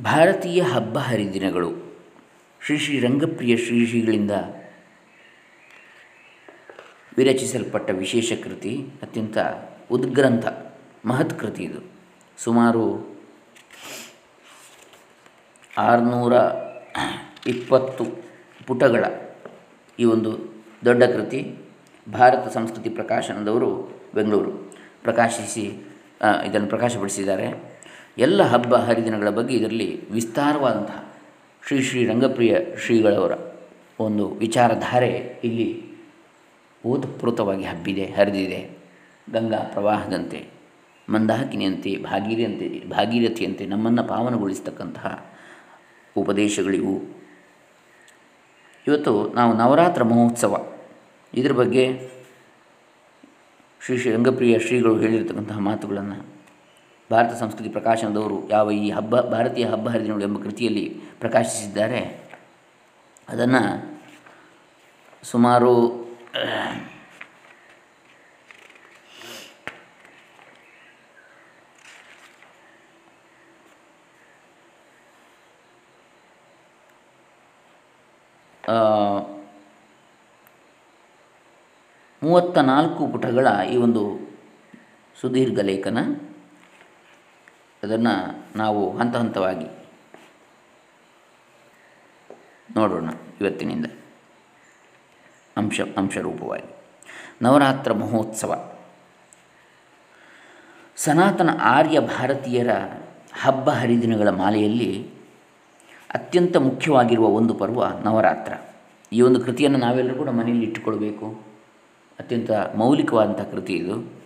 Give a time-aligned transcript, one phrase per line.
[0.00, 1.70] ಭಾರತೀಯ ಹಬ್ಬ ಹರಿದಿನಗಳು.
[2.64, 4.30] ಶ್ರೀ ಶ್ರೀ ರಂಗಪ್ರಿಯ ಶ್ರೀ ಶ್ರೀಗಳಿಂದ
[7.16, 9.38] ವಿರಚಿಸಲ್ಪಟ್ಟ ವಿಶೇಷ ಕೃತಿ, ಅತ್ಯಂತ
[9.90, 10.46] ಉದ್ಗ್ರಂಥ,
[11.06, 11.80] ಮಹತ್ ಕೃತಿ ಇದು.
[12.38, 13.16] ಸುಮಾರು
[15.78, 16.32] ಆರುನೂರ
[17.46, 18.04] ಇಪ್ಪತ್ತು
[18.66, 19.04] ಪುಟಗಳ
[19.98, 20.38] ಈ ಒಂದು
[20.84, 21.56] ದೊಡ್ಡ ಕೃತಿ
[22.12, 24.50] ಭಾರತ ಸಂಸ್ಕೃತಿ ಪ್ರಕಾಶನದವರು ಬೆಂಗಳೂರು
[25.02, 25.64] ಪ್ರಕಾಶಿಸಿ
[26.46, 27.71] ಇದನ್ನು ಪ್ರಕಾಶಪಡಿಸಿದ್ದಾರೆ.
[28.18, 31.14] ಎಲ್ಲ ಹಬ್ಬ ಹರಿದಿನಗಳ ಬಗ್ಗೆ ಇದರಲ್ಲಿ ವಿಸ್ತಾರವಾದಂತಹ
[31.66, 33.32] ಶ್ರೀ ಶ್ರೀ ರಂಗಪ್ರಿಯ ಶ್ರೀಗಳವರ
[34.00, 35.92] ಒಂದು ವಿಚಾರಧಾರೆ ಇಲ್ಲಿ
[36.86, 38.78] ಓತಪ್ರೋತವಾಗಿ ಹಬ್ಬಿದೆ, ಹರಿದಿದೆ.
[39.32, 40.46] ಗಂಗಾ ಪ್ರವಾಹದಂತೆ
[41.08, 45.34] ಮಂದಾಕಿನಿಯಂತೆ ಭಾಗೀರಿಯಂತೆ, ಭಾಗೀರಥಿಯಂತೆ ನಮ್ಮನ್ನು ಪಾವನಗೊಳಿಸ್ತಕ್ಕಂತಹ
[46.16, 47.00] ಉಪದೇಶಗಳಿವು.
[48.86, 50.66] ಇವತ್ತು ನಾವು ನವರಾತ್ರ ಮಹೋತ್ಸವ.
[51.34, 52.10] ಇದರ ಬಗ್ಗೆ
[53.84, 56.31] ಶ್ರೀ ಶ್ರೀ ರಂಗಪ್ರಿಯ ಶ್ರೀಗಳು ಹೇಳಿರ್ತಕ್ಕಂತಹ ಮಾತುಗಳನ್ನು
[57.12, 60.84] ಭಾರತ ಸಂಸ್ಕೃತಿ ಪ್ರಕಾಶನದವರು ಯಾವ ಈ ಹಬ್ಬ, ಭಾರತೀಯ ಹಬ್ಬ ಹರಿದಿನಗಳು ಎಂಬ ಕೃತಿಯಲ್ಲಿ
[61.20, 62.00] ಪ್ರಕಾಶಿಸಿದ್ದಾರೆ.
[63.28, 63.62] ಅದನ್ನು
[65.22, 65.72] ಸುಮಾರು
[82.22, 84.02] ಮೂವತ್ತ ನಾಲ್ಕು ಪುಟಗಳ ಈ ಒಂದು
[85.16, 85.98] ಸುದೀರ್ಘ ಲೇಖನ
[87.82, 89.66] ಅದನ್ನು ನಾವು ಹಂತ ಹಂತವಾಗಿ
[92.76, 93.86] ನೋಡೋಣ ಇವತ್ತಿನಿಂದ.
[95.56, 96.76] ಅಂಶ, ಅಂಶರೂಪವಾಗಿ.
[97.42, 98.72] ನವರಾತ್ರ ಮಹೋತ್ಸವ.
[100.96, 102.70] ಸನಾತನ ಆರ್ಯ ಭಾರತೀಯರ
[103.42, 105.10] ಹಬ್ಬ ಹರಿದಿನಗಳ ಮಾಲೆಯಲ್ಲಿ
[106.14, 108.52] ಅತ್ಯಂತ ಮುಖ್ಯವಾಗಿರುವ ಒಂದು ಪರ್ವ ನವರಾತ್ರ.
[109.12, 111.42] ಈ ಒಂದು ಕೃತಿಯನ್ನು ನಾವೆಲ್ಲರೂ ಕೂಡ ಮನೆಯಲ್ಲಿ ಇಟ್ಟುಕೊಳ್ಬೇಕು.
[112.20, 114.21] ಅತ್ಯಂತ ಮೌಲಿಕವಾದಂಥ ಕೃತಿ ಇದು.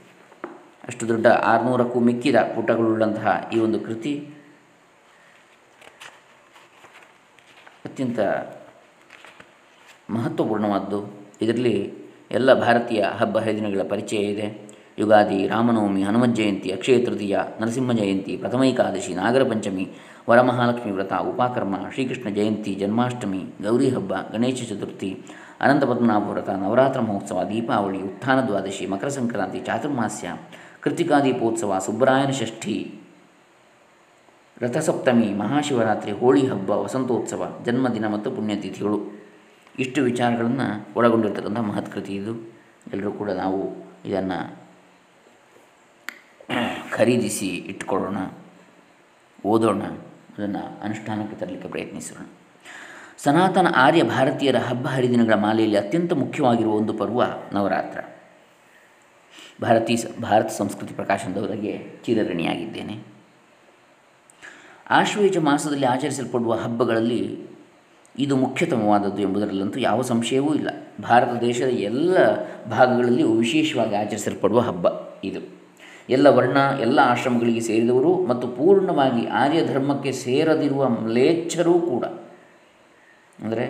[0.89, 4.31] ಅಷ್ಟು ದೊಡ್ಡ ಆರುನೂರಕ್ಕೂ ಮಿಕ್ಕಿದ ಪುಟಗಳುಳ್ಳಂತಹ ಈ ಒಂದು ಕೃತಿ.
[7.85, 8.21] ಅತ್ಯಂತ
[10.11, 11.29] ಮಹತ್ವಪೂರ್ಣವಾದ್ದು.
[11.43, 11.93] ಇದರಲ್ಲಿ
[12.31, 14.67] ಎಲ್ಲ ಭಾರತೀಯ ಹಬ್ಬ ಹರಿದಿನಗಳ ಪರಿಚಯ ಇದೆ.
[14.99, 19.89] ಯುಗಾದಿ, ರಾಮನವಮಿ ಹನುಮತ್ ಜಯಂತಿ, ಅಕ್ಷಯ ತೃತೀಯ, ನರಸಿಂಹ ಜಯಂತಿ, ಪ್ರಥಮ ಏಕಾದಶಿ, ನಾಗರ ಪಂಚಮಿ,
[20.31, 25.19] ವರಮಹಾಲಕ್ಷ್ಮಿ ವ್ರತ, ಉಪಾಕರ್ಮ, ಶ್ರೀಕೃಷ್ಣ ಜಯಂತಿ, ಜನ್ಮಾಷ್ಟಮಿ, ಗೌರಿ ಹಬ್ಬ, ಗಣೇಶ ಚತುರ್ಥಿ
[25.61, 30.29] ಅನಂತ ಪದ್ಮನಾಭ ವ್ರತ, ನವರಾತ್ರ ಮಹೋತ್ಸವ, ದೀಪಾವಳಿ, ಉತ್ಥಾನ ದ್ವಾದಶಿ, ಮಕರ ಸಂಕ್ರಾಂತಿ, ಚಾತುರ್ಮಾಸ್ಯ
[30.81, 33.01] ಕೃತಿಕಾ ದೀಪೋತ್ಸವ ಸುಬ್ರಾಯನ ಷಷ್ಠಿ,
[34.61, 38.99] ರಥಸಪ್ತಮಿ, ಮಹಾಶಿವರಾತ್ರಿ, ಹೋಳಿ ಹಬ್ಬ, ವಸಂತೋತ್ಸವ, ಜನ್ಮದಿನ ಮತ್ತು ಪುಣ್ಯತಿಥಿಗಳು.
[39.79, 42.35] ಇಷ್ಟು ವಿಚಾರಗಳನ್ನು ಒಳಗೊಂಡಿರ್ತಕ್ಕಂಥ ಮಹತ್ಕೃತಿ ಇದು.
[42.93, 43.61] ಎಲ್ಲರೂ ಕೂಡ ನಾವು
[44.09, 44.39] ಇದನ್ನು
[46.93, 48.19] ಖರೀದಿಸಿ ಇಟ್ಕೊಳ್ಳೋಣ,
[49.45, 49.83] ಓದೋಣ,
[50.39, 52.23] ಅದನ್ನು ಅನುಷ್ಠಾನಕ್ಕೆ ತರಲಿಕ್ಕೆ ಪ್ರಯತ್ನಿಸೋಣ.
[53.19, 57.23] ಸನಾತನ ಆರ್ಯ ಭಾರತೀಯರ ಹಬ್ಬ ಹರಿದಿನಗಳ ಮಾಲೆಯಲ್ಲಿ ಅತ್ಯಂತ ಮುಖ್ಯವಾಗಿರುವ ಒಂದು ಪರ್ವ
[57.53, 58.01] ನವರಾತ್ರ.
[59.63, 61.73] ಭಾರತೀ ಭಾರತ ಸಂಸ್ಕೃತಿ ಪ್ರಕಾಶನದವರಿಗೆ
[62.05, 62.97] ಚಿರಋಣಿಯಾಗಿದ್ದೇನೆ.
[64.91, 67.47] ಆಶ್ವೇಜ ಮಾಸದಲ್ಲಿ ಆಚರಿಸಲ್ಪಡುವ ಹಬ್ಬಗಳಲ್ಲಿ
[68.19, 70.69] ಇದು ಮುಖ್ಯತಮವಾದದ್ದು ಎಂಬುದರಲ್ಲಂತೂ ಯಾವ ಸಂಶಯವೂ ಇಲ್ಲ.
[71.03, 72.17] ಭಾರತ ದೇಶದ ಎಲ್ಲ
[72.71, 74.87] ಭಾಗಗಳಲ್ಲಿಯೂ ವಿಶೇಷವಾಗಿ ಆಚರಿಸಲ್ಪಡುವ ಹಬ್ಬ
[75.25, 75.41] ಇದು.
[76.11, 82.05] ಎಲ್ಲ ವರ್ಣ, ಎಲ್ಲ ಆಶ್ರಮಗಳಿಗೆ ಸೇರಿದವರು ಮತ್ತು ಪೂರ್ಣವಾಗಿ ಆರ್ಯ ಧರ್ಮಕ್ಕೆ ಸೇರದಿರುವ ಮ್ಲೇಚ್ಛರೂ ಕೂಡ,
[83.39, 83.67] ಅಂದರೆ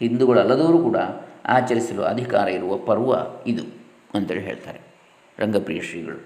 [0.00, 0.96] ಹಿಂದೂಗಳಲ್ಲದವರು ಕೂಡ
[1.46, 3.12] ಆಚರಿಸಲು ಅಧಿಕಾರ ಇರುವ ಪರ್ವ
[3.46, 3.64] ಇದು
[4.14, 4.89] ಅಂತೇಳಿ ಹೇಳ್ತಾರೆ.
[5.39, 6.21] ರಂಗಪ್ರಿಯ ಶ್ರೀಗಳು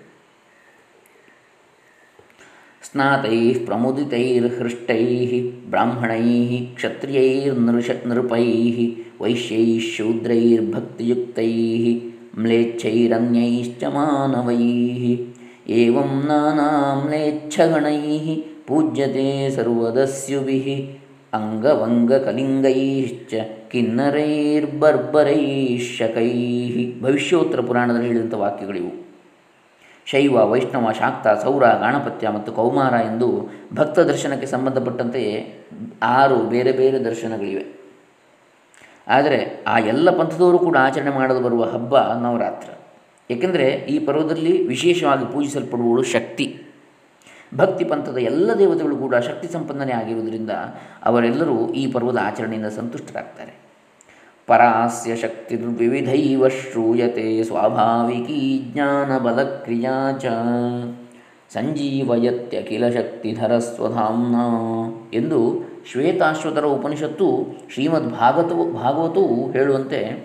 [2.84, 5.04] ಸ್ನಾತೈ ಪ್ರಮುದಿತೈರ್ಹೃಷ್ಟೈ
[5.70, 8.46] ಬ್ರಾಹ್ಮಣೈ ಕ್ಷತ್ರಿಯೈರ್ನೃಷ ನೃಪೈ
[9.22, 11.52] ವೈಶ್ಯೈ ಶೂದ್ರೈರ್ಭಕ್ತಿಯುಕ್ತೈ
[12.40, 14.64] ಮ್ಲೇಚ್ಛೈರನ್ಯೈಶ್ಚ ಮಾನವೈ
[15.78, 17.98] ಏವಂ ನಾನಾ ಮ್ಲೇಚ್ಛಗಣೈ
[18.68, 20.68] ಪೂಜ್ಯತೆ ಸರ್ವದಸ್ಯುಭಿಃ
[21.34, 23.34] ಅಂಗವಂಗಕಲಿಂಗೈಶ್ಚ
[23.72, 26.32] ಕಿನ್ನರೈರ್ಬರ್ಬರೈಶಕೈ
[27.02, 29.03] ಭವಿಷ್ಯೋತ್ತರ ಪುರಾಣದಲ್ಲಿ ಹೇಳಿದಂಥ ವಾಕ್ಯಗಳಿವು
[30.07, 35.53] ಶೈವ, ವೈಷ್ಣವ, ಶಾಕ್ತ, ಸೌರ, ಗಾಣಪತ್ಯ ಮತ್ತು ಕೌಮಾರ ಎಂದು ಭಕ್ತ ದರ್ಶನಕ್ಕೆ ಸಂಬಂಧಪಟ್ಟಂತೆ
[36.03, 37.85] ಆರು ಬೇರೆ ಬೇರೆ ದರ್ಶನಗಳಿವೆ.
[39.09, 42.71] ಆದರೆ ಆ ಎಲ್ಲ ಪಂಥದವರು ಕೂಡ ಆಚರಣೆ ಮಾಡಲು ಬರುವ ಹಬ್ಬ ನವರಾತ್ರ.
[43.31, 46.63] ಏಕೆಂದರೆ ಈ ಪರ್ವದಲ್ಲಿ ವಿಶೇಷವಾಗಿ ಪೂಜಿಸಲ್ಪಡುವಳು ಶಕ್ತಿ.
[47.57, 50.51] ಭಕ್ತಿ ಪಂಥದ ಎಲ್ಲ ದೇವತೆಗಳು ಕೂಡ ಶಕ್ತಿ ಸಂಪನ್ನನೆ ಆಗಿರುವುದರಿಂದ
[51.03, 53.74] ಅವರೆಲ್ಲರೂ ಈ ಪರ್ವದ ಆಚರಣೆಯಿಂದ ಸಂತುಷ್ಟರಾಗ್ತಾರೆ.
[54.47, 60.25] ಪರಾಸ್ಯ ಶಕ್ತಿರ್ವಿವಿಧೈವ ಶ್ರೂಯತೆ ಸ್ವಾಭಾವಿಕೀ ಜ್ಞಾನಬಲಕ್ರಿಯಾ ಚ
[61.53, 64.37] ಸಂಜೀವಯತ್ಯಖಿಲ ಶಕ್ತಿಧರ ಸ್ವಧಾಮ್ನ
[65.17, 65.61] ಎಂದು
[65.93, 70.17] ಶ್ವೇತಾಶ್ವತರ ಉಪನಿಷತ್ತು ಶ್ರೀಮದ್ ಭಾಗವತವು ಭಾಗವತವು ಹೇಳುವಂತೆ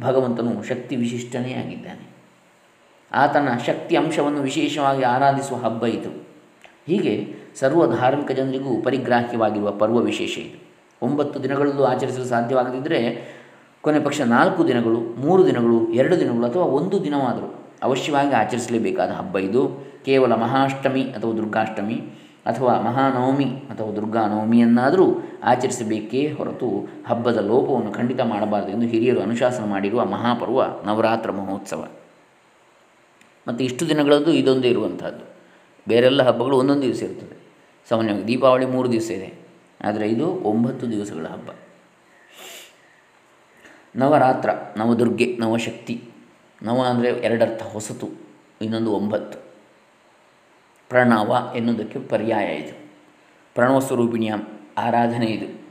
[0.00, 2.16] ಭಗವಂತನು ಶಕ್ತಿ ವಿಶಿಷ್ಟನೇ ಆಗಿದ್ದಾನೆ.
[3.12, 6.10] ಆತನ ಶಕ್ತಿ ಅಂಶವನ್ನು ವಿಶೇಷವಾಗಿ ಆರಾಧಿಸುವ ಹಬ್ಬ ಇದು.
[6.86, 10.68] ಹೀಗೆ ಸರ್ವ ಧಾರ್ಮಿಕ ಜನರಿಗೂ ಪರಿಗ್ರಾಹ್ಯವಾಗಿರುವ ಪರ್ವ ವಿಶೇಷ ಇದು.
[11.02, 13.37] ಒಂಬತ್ತು ದಿನಗಳಲ್ಲೂ ಆಚರಿಸಲು ಸಾಧ್ಯವಾಗದಿದ್ದರೆ
[13.82, 19.88] ಕೊನೆ ಪಕ್ಷ ನಾಲ್ಕು ದಿನಗಳು, ಮೂರು ದಿನಗಳು, ಎರಡು ದಿನಗಳು ಅಥವಾ ಒಂದು ದಿನವಾದರೂ ಅವಶ್ಯವಾಗಿ ಆಚರಿಸಲೇಬೇಕಾದ ಹಬ್ಬ ಇದು.
[20.04, 21.94] ಕೇವಲ ಮಹಾಷ್ಟಮಿ ಅಥವಾ ದುರ್ಗಾಷ್ಟಮಿ
[22.46, 25.06] ಅಥವಾ ಮಹಾನವಮಿ ಅಥವಾ ದುರ್ಗಾ ನವಮಿಯನ್ನಾದರೂ
[25.44, 31.88] ಆಚರಿಸಬೇಕೇ ಹೊರತು ಹಬ್ಬದ ಲೋಪವನ್ನು ಖಂಡಿತ ಮಾಡಬಾರದು ಎಂದು ಹಿರಿಯರು ಅನುಶಾಸನ ಮಾಡಿರುವ ಮಹಾಪರ್ವ ನವರಾತ್ರ ಮಹೋತ್ಸವ.
[33.48, 35.24] ಮತ್ತು ಇಷ್ಟು ದಿನಗಳದ್ದು ಇದೊಂದೇ ಇರುವಂಥದ್ದು
[35.88, 37.36] ಬೇರೆಲ್ಲ ಹಬ್ಬಗಳು ಒಂದೊಂದು ದಿವಸ ಇರ್ತದೆ.
[37.88, 39.34] ಸಾಮಾನ್ಯವಾಗಿ ದೀಪಾವಳಿ ಮೂರು ದಿವಸ ಇದೆ.
[39.84, 41.50] ಆದರೆ ಇದು ಒಂಬತ್ತು ದಿವಸಗಳ ಹಬ್ಬ.
[43.98, 46.02] ನವರಾತ್ರ, ನವದುರ್ಗೆ, ನವಶಕ್ತಿ.
[46.62, 48.08] ನವ ಅಂದರೆ ಎರಡರ್ಥ, ಹೊಸತು,
[48.62, 49.38] ಇನ್ನೊಂದು ಒಂಬತ್ತು.
[50.88, 52.90] ಪ್ರಣವ ಎನ್ನುವುದಕ್ಕೆ ಪರ್ಯಾಯ ಇದು.
[53.54, 54.34] ಪ್ರಣವ ಸ್ವರೂಪಿಣಿಯ
[54.78, 55.68] ಆರಾಧನೆ ಇದು.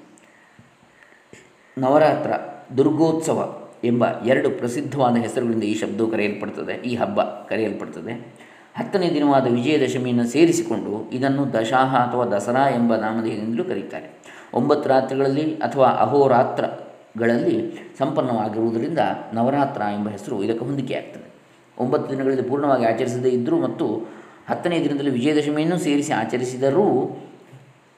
[1.82, 2.32] ನವರಾತ್ರ,
[2.78, 8.14] ದುರ್ಗೋತ್ಸವ ಎಂಬ ಎರಡು ಪ್ರಸಿದ್ಧವಾದ ಹೆಸರುಗಳಿಂದ ಈ ಶಬ್ದವು ಕರೆಯಲ್ಪಡ್ತದೆ, ಈ ಹಬ್ಬ ಕರೆಯಲ್ಪಡ್ತದೆ.
[8.78, 14.10] ಹತ್ತನೇ ದಿನವಾದ ವಿಜಯದಶಮಿಯನ್ನು ಸೇರಿಸಿಕೊಂಡು ಇದನ್ನು ದಶಾಹ ಅಥವಾ ದಸರಾ ಎಂಬ ನಾಮಧೇಯದಿಂದಲೂ ಕರೀತಾರೆ.
[14.54, 15.88] ಒಂಬತ್ತು ರಾತ್ರಿಗಳಲ್ಲಿ ಅಥವಾ
[17.18, 19.00] ಅಹೋರಾತ್ರಗಳಲ್ಲಿ ಸಂಪನ್ನವಾಗಿರುವುದರಿಂದ
[19.34, 21.28] ನವರಾತ್ರ ಎಂಬ ಹೆಸರು ಇದಕ್ಕೆ ಹೊಂದಿಕೆಯಾಗ್ತದೆ
[21.78, 23.86] ಒಂಬತ್ತು ದಿನಗಳಲ್ಲಿ ಪೂರ್ಣವಾಗಿ ಆಚರಿಸದೇ ಇದ್ದರೂ ಮತ್ತು
[24.50, 26.86] ಹತ್ತನೇ ದಿನದಲ್ಲಿ ವಿಜಯದಶಮಿಯನ್ನು ಸೇರಿಸಿ ಆಚರಿಸಿದರೂ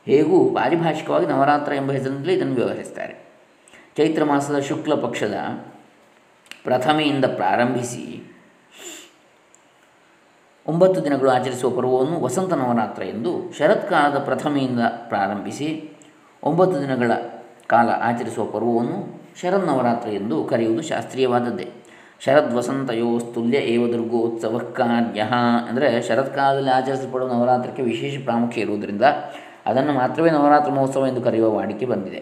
[0.06, 3.16] ಹೇಗೂ ಪಾರಿಭಾಷಿಕವಾಗಿ ನವರಾತ್ರ ಎಂಬ ಹೆಸರಿನಲ್ಲಿ ಇದನ್ನು ವ್ಯವಹರಿಸ್ತಾರೆ.
[3.98, 5.36] ಚೈತ್ರ ಮಾಸದ ಶುಕ್ಲ ಪಕ್ಷದ
[6.64, 8.24] ಪ್ರಥಮೆಯಿಂದ ಪ್ರಾರಂಭಿಸಿ
[10.68, 15.98] ಒಂಬತ್ತು ದಿನಗಳು ಆಚರಿಸುವ ಪರ್ವವನ್ನು ವಸಂತ ನವರಾತ್ರ ಎಂದು ಶರತ್ಕಾಲದ ಪ್ರಥಮೆಯಿಂದ ಪ್ರಾರಂಭಿಸಿ
[16.44, 17.12] ಒಂಬತ್ತು ದಿನಗಳ
[17.72, 19.00] ಕಾಲ ಆಚರಿಸುವ ಪರ್ವವನ್ನು
[19.42, 21.68] ಶರನ್ನವರಾತ್ರಿ ಎಂದು ಕರೆಯುವುದು ಶಾಸ್ತ್ರೀಯವಾದದ್ದೇ.
[22.26, 25.22] ಶರದ್ ವಸಂತಯೋಸ್ತುಲ್ಯ ಏವ ದುರ್ಗೋತ್ಸವ ಕಾರ್ಯ
[25.70, 29.06] ಅಂದರೆ ಶರತ್ಕಾಲದಲ್ಲಿ ಆಚರಿಸಲ್ಪಡುವ ನವರಾತ್ರಕ್ಕೆ ವಿಶೇಷ ಪ್ರಾಮುಖ್ಯ ಇರುವುದರಿಂದ
[29.66, 32.22] ಅದನ್ನು ಮಾತ್ರವೇ ನವರಾತ್ರಿ ಮಹೋತ್ಸವ ಎಂದು ಕರೆಯುವ ವಾಡಿಕೆ ಬಂದಿದೆ.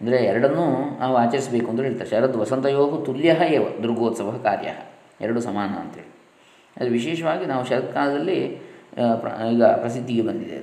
[0.00, 0.64] ಅಂದರೆ ಎರಡನ್ನೂ
[1.00, 4.68] ನಾವು ಆಚರಿಸಬೇಕು ಅಂತ ಹೇಳ್ತಾರೆ, ಶರದ್ ವಸಂತಯೋಗು ತುಲ್ಯ ಏವ ದುರ್ಗೋತ್ಸವ ಕಾರ್ಯ,
[5.20, 6.10] ಎರಡು ಸಮಾನ ಅಂತೇಳಿ.
[6.76, 8.38] ಅದು ವಿಶೇಷವಾಗಿ ನಾವು ಶರತ್ಕಾಲದಲ್ಲಿ
[9.52, 10.58] ಈಗ ಪ್ರಸಿದ್ಧಿಗೆ ಬಂದಿದೆ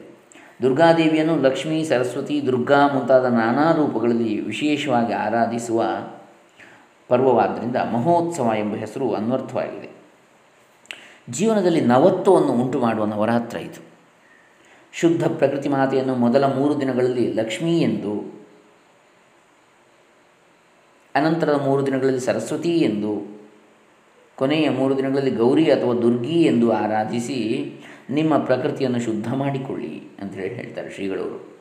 [0.61, 5.83] ದುರ್ಗಾದೇವಿಯನ್ನು ಲಕ್ಷ್ಮೀ, ಸರಸ್ವತಿ, ದುರ್ಗಾ ಮುಂತಾದ ನಾನಾ ರೂಪಗಳಲ್ಲಿ ವಿಶೇಷವಾಗಿ ಆರಾಧಿಸುವ
[7.07, 9.89] ಪರ್ವವಾದ್ದರಿಂದ ಮಹೋತ್ಸವ ಎಂಬ ಹೆಸರು ಅನ್ವರ್ಥವಾಗಿದೆ.
[11.29, 13.81] ಜೀವನದಲ್ಲಿ ನವತ್ವವನ್ನು ಉಂಟು ಮಾಡುವ ನವರಾತ್ರ ಇದು.
[14.93, 18.35] ಶುದ್ಧ ಪ್ರಕೃತಿ ಮಾತೆಯನ್ನು ಮೊದಲ ಮೂರು ದಿನಗಳಲ್ಲಿ ಲಕ್ಷ್ಮೀ ಎಂದು
[21.15, 23.43] ಅನಂತರದ ಮೂರು ದಿನಗಳಲ್ಲಿ ಸರಸ್ವತಿ ಎಂದು,
[24.35, 27.39] ಕೊನೆಯ ಮೂರು ದಿನಗಳಲ್ಲಿ ಗೌರಿ ಅಥವಾ ದುರ್ಗಿ ಎಂದು ಆರಾಧಿಸಿ
[28.09, 31.55] ನಿಮ್ಮ ಪ್ರಕೃತಿಯನ್ನು ಶುದ್ಧ ಮಾಡಿಕೊಳ್ಳಿ ಅಂತೇಳಿ ಹೇಳ್ತಾರೆ ಶ್ರೀಗಳವರು.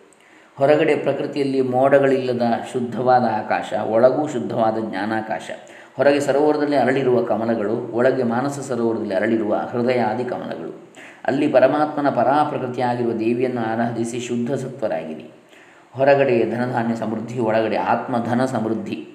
[0.56, 2.42] ಹೊರಗಡೆ ಪ್ರಕೃತಿಯಲ್ಲಿ ಮೋಡಗಳಿಲ್ಲದ
[2.72, 5.50] ಶುದ್ಧವಾದ ಆಕಾಶ, ಒಳಗೂ ಶುದ್ಧವಾದ ಜ್ಞಾನಾಕಾಶ.
[5.96, 10.92] ಹೊರಗೆ ಸರೋವರದಲ್ಲಿ ಅರಳಿರುವ ಕಮಲಗಳು, ಒಳಗೆ ಮಾನಸ ಸರೋವರದಲ್ಲಿ ಅರಳಿರುವ ಹೃದಯಾದಿ ಕಮಲಗಳು.
[11.24, 15.30] ಅಲ್ಲಿ ಪರಮಾತ್ಮನ ಪರಾಪ್ರಕೃತಿಯಾಗಿರುವ ದೇವಿಯನ್ನು ಆರಾಧಿಸಿ ಶುದ್ಧ ಸತ್ವರಾಗಿರಿ.
[15.92, 19.13] ಹೊರಗಡೆ ಧನಧಾನ್ಯ ಸಮೃದ್ಧಿ, ಒಳಗಡೆ ಆತ್ಮಧನ ಸಮೃದ್ಧಿ.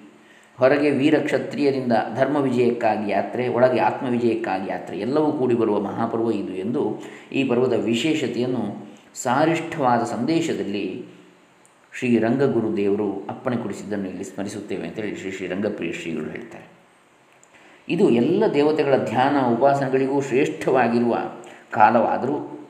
[0.59, 7.01] ಹೊರಗೆ ವೀರಕ್ಷತ್ರಿಯರಿಂದ ಧರ್ಮ ವಿಜಯಕ್ಕಾಗಿ ಯಾತ್ರೆ, ಒಳಗೆ ಆತ್ಮ ವಿಜಯಕ್ಕಾಗಿ ಯಾತ್ರೆ, ಎಲ್ಲವೂ ಕೂಡಿ ಬರುವ ಮಹಾಪರ್ವ ಇದು ಎಂದು
[7.31, 11.05] ಈ ಪರ್ವದ ವಿಶೇಷತೆಯನ್ನು ಸಾರಿಷ್ಠವಾದ ಸಂದೇಶದಲ್ಲಿ
[11.99, 16.67] ಶ್ರೀ ರಂಗಗುರು ದೇವರು ಅಪ್ಪಣೆ ಕೊಡಿಸಿದ್ದನ್ನು ಇಲ್ಲಿ ಸ್ಮರಿಸುತ್ತೇವೆ ಅಂತೇಳಿ ಶ್ರೀ ಶ್ರೀ ರಂಗಪ್ರಿಯ ಶ್ರೀಗಳು ಹೇಳ್ತಾರೆ.
[17.89, 21.17] ಇದು ಎಲ್ಲ ದೇವತೆಗಳ ಧ್ಯಾನ ಉಪಾಸನೆಗಳಿಗೂ ಶ್ರೇಷ್ಠವಾಗಿರುವ
[21.71, 22.67] ಕಾಲವಾದರೂ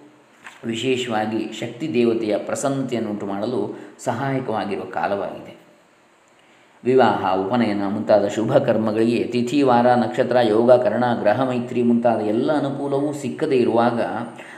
[0.66, 5.59] ವಿಶೇಷವಾಗಿ ಶಕ್ತಿ ದೇವತೆಯ ಪ್ರಸನ್ನತೆಯನ್ನುಂಟು ಮಾಡಲು ಸಹಾಯಕವಾಗಿರುವ ಕಾಲವಾಗಿದೆ.
[6.84, 13.14] ವಿವಾಹ, ಉಪನಯನ ಮುಂತಾದ ಶುಭ ಕರ್ಮಗಳಿಗೆ ತಿಥಿ, ವಾರ, ನಕ್ಷತ್ರ, ಯೋಗ, ಕರ್ಣ, ಗ್ರಹ, ಮೈತ್ರಿ ಮುಂತಾದ ಎಲ್ಲ ಅನುಕೂಲವೂ
[13.14, 14.02] ಸಿಕ್ಕದೇ ಇರುವಾಗ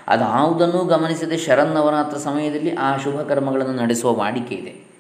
[0.08, 4.92] ಅದಾವುದನ್ನು ಗಮನಿಸದೆ ಶರನ್ನವರಾತ್ರ ಸಮಯದಲ್ಲಿ ಆ ಶುಭ ಕರ್ಮಗಳನ್ನು ನಡೆಸುವ ವಾಡಿಕೆ ಇದೆ.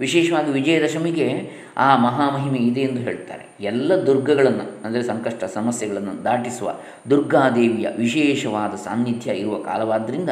[0.00, 3.56] ವಿಶೇಷವಾಗಿ ವಿಜಯದಶಮಿಗೆ ಆ ಮಹಾಮಹಿಮೆ ಇದೆ ಎಂದು ಹೇಳ್ತಾರೆ.
[3.60, 6.74] ಎಲ್ಲ ದುರ್ಗಗಳನ್ನು, ಅಂದರೆ ಸಂಕಷ್ಟ, ಸಮಸ್ಯೆಗಳನ್ನು ದಾಟಿಸುವ
[7.10, 10.28] ದುರ್ಗಾದೇವಿಯ ವಿಶೇಷವಾದ ಸಾನ್ನಿಧ್ಯ ಇರುವ ಕಾಲವಾದ್ದರಿಂದ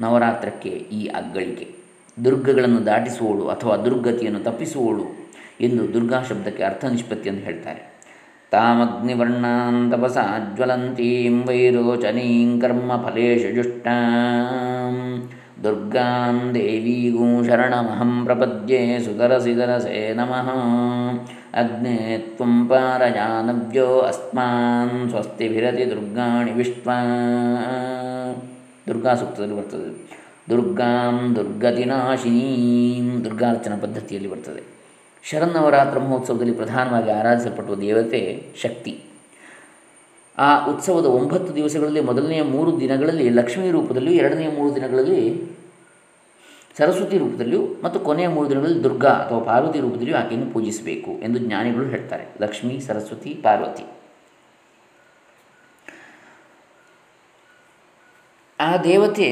[0.00, 1.74] ನವರಾತ್ರಕ್ಕೆ ಈ ಅಗ್ಗಳಿಕೆ.
[2.24, 5.19] ದುರ್ಗಗಳನ್ನು ದಾಟಿಸುವಳು ಅಥವಾ ದುರ್ಗತಿಯನ್ನು ತಪ್ಪಿಸುವವಳು
[5.60, 7.90] ಎಂದು ದುರ್ಗಾ ಶಬ್ದಕ್ಕೆ ಅರ್ಥ ನಿಷ್ಪತ್ತಿಯನ್ನು ಹೇಳ್ತಾರೆ.
[8.50, 15.28] ತಾಮಗ್ನಿವರ್ಣಾಂ ತಪಸಾ ಜ್ವಲಂತೀಂ ವೈರೋಚನೀಂ ಕರ್ಮ ಫಲೇಶು ಜುಷ್ಟಾಂ.
[15.64, 20.48] ದುರ್ಗಾಂ ದೇವೀಗೂ ಶರಣಮಹಂ ಪ್ರಪದ್ಯೆ ಸುಧರಸಿಧರಸೇ ನಮಃ.
[21.54, 26.96] ಅಗ್ನೇ ತ್ವಂ ಪಾರಜಾನವ್ಯೋ ಅಸ್ಮಾನ್ ಸ್ವಸ್ತಿಭಿರತಿ ದುರ್ಗಾಣಿ ವಿಶ್ವಾ.
[28.88, 30.20] ದುರ್ಗಾ ಸೂಕ್ತದಲ್ಲಿ ಬರ್ತದೆ.
[30.50, 33.24] ದುರ್ಗಾಂ ದುರ್ಗತಿನಾಶಿನೀಂ.
[33.24, 34.79] ದುರ್ಗಾರ್ಚನಾ ಪದ್ಧತಿಯಲ್ಲಿ ಬರ್ತದೆ.
[35.22, 39.00] ಶರನ್ನವರಾತ್ರ ಮಹೋತ್ಸವದಲ್ಲಿ ಪ್ರಧಾನವಾಗಿ ಆರಾಧಿಸಲ್ಪಟ್ಟುವ ದೇವತೆ ಶಕ್ತಿ.
[40.38, 45.50] ಆ ಉತ್ಸವದ ಒಂಬತ್ತು ದಿವಸಗಳಲ್ಲಿ ಮೊದಲನೆಯ ಮೂರು ದಿನಗಳಲ್ಲಿ ಲಕ್ಷ್ಮಿ ರೂಪದಲ್ಲಿಯೂ ಎರಡನೆಯ ಮೂರು ದಿನಗಳಲ್ಲಿ
[46.78, 52.24] ಸರಸ್ವತಿ ರೂಪದಲ್ಲಿಯೂ ಮತ್ತು ಕೊನೆಯ ಮೂರು ದಿನಗಳಲ್ಲಿ ದುರ್ಗಾ ಅಥವಾ ಪಾರ್ವತಿ ರೂಪದಲ್ಲಿಯೂ ಆಕೆಯನ್ನು ಪೂಜಿಸಬೇಕು ಎಂದು ಜ್ಞಾನಿಗಳು ಹೇಳ್ತಾರೆ.
[52.40, 53.84] ಲಕ್ಷ್ಮೀ, ಸರಸ್ವತಿ, ಪಾರ್ವತಿ.
[58.60, 59.28] ಆ ದೇವತೆ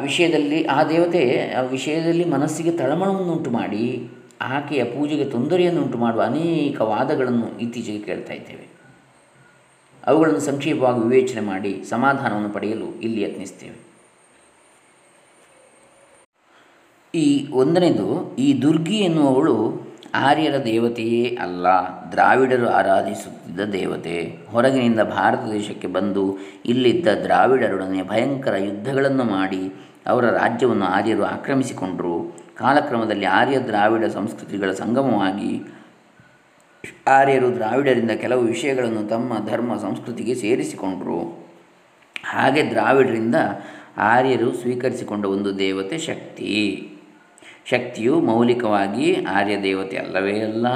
[0.00, 7.58] ವಿಷಯದಲ್ಲಿ, ಆ ದೇವತೆ ಆ ವಿಷಯದಲ್ಲಿ ಮನಸ್ಸಿಗೆ ತಳಮಳವನ್ನುಂಟು ಮಾಡಿ ಆಕೆಯ ಪೂಜೆಗೆ ತೊಂದರೆಯನ್ನು ಉಂಟು ಮಾಡುವ ಅನೇಕ ವಾದಗಳನ್ನು
[7.58, 8.68] ಇತ್ತೀಚೆಗೆ ಕೇಳ್ತಾ ಇದ್ದೇವೆ.
[10.06, 13.88] ಅವುಗಳನ್ನು ಸಂಕ್ಷೇಪವಾಗಿ ವಿವೇಚನೆ ಮಾಡಿ ಸಮಾಧಾನವನ್ನು ಪಡೆಯಲು ಇಲ್ಲಿ ಯತ್ನಿಸ್ತೇವೆ
[17.14, 21.66] ಈ ಒಂದನೇದು, ಈ ದುರ್ಗಿ ಎನ್ನುವವಳು ಆರ್ಯರ ದೇವತೆಯೇ ಅಲ್ಲ,
[22.12, 24.36] ದ್ರಾವಿಡರು ಆರಾಧಿಸುತ್ತಿದ್ದ ದೇವತೆ.
[24.52, 29.62] ಹೊರಗಿನಿಂದ ಭಾರತ ದೇಶಕ್ಕೆ ಬಂದು ಇಲ್ಲಿದ್ದ ದ್ರಾವಿಡರೊಡನೆ ಭಯಂಕರ ಯುದ್ಧಗಳನ್ನು ಮಾಡಿ
[30.06, 32.17] ಅವರ ರಾಜ್ಯವನ್ನು ಆರ್ಯರು ಆಕ್ರಮಿಸಿಕೊಂಡರು.
[32.58, 35.60] ಕಾಲಕ್ರಮದಲ್ಲಿ ಆರ್ಯ ದ್ರಾವಿಡ ಸಂಸ್ಕೃತಿಗಳ ಸಂಗಮವಾಗಿ
[37.06, 41.48] ಆರ್ಯರು ದ್ರಾವಿಡರಿಂದ ಕೆಲವು ವಿಷಯಗಳನ್ನು ತಮ್ಮ ಧರ್ಮ ಸಂಸ್ಕೃತಿಗೆ ಸೇರಿಸಿಕೊಂಡರು.
[42.24, 43.34] ಹಾಗೆ ದ್ರಾವಿಡರಿಂದ
[43.98, 46.88] ಆರ್ಯರು ಸ್ವೀಕರಿಸಿಕೊಂಡ ಒಂದು ದೇವತೆ ಶಕ್ತಿ.
[47.64, 50.66] ಶಕ್ತಿಯು ಮೌಲಿಕವಾಗಿ ಆರ್ಯ ದೇವತೆ ಅಲ್ಲವೇ ಅಲ್ಲ.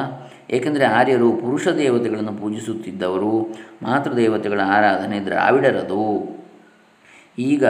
[0.50, 6.41] ಏಕೆಂದರೆ ಆರ್ಯರು ಪುರುಷ ದೇವತೆಗಳನ್ನು ಪೂಜಿಸುತ್ತಿದ್ದವರು ಮಾತೃದೇವತೆಗಳ ಆರಾಧನೆ ದ್ರಾವಿಡರದು.
[7.38, 7.64] ಈಗ